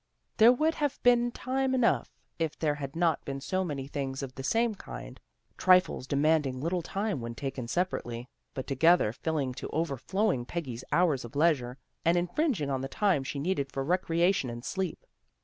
[0.37, 2.09] There would have been time enough
[2.39, 5.19] if there had not been so many things of the same kind;
[5.59, 11.35] trifles demanding little tune when taken separately, but together filling to overflowing Peggy's hours of
[11.35, 15.05] leisure, and infringing on the time she needed for recreation and sleep.